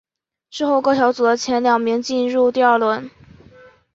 [0.49, 3.11] 之后各小组的前两名进入第二轮。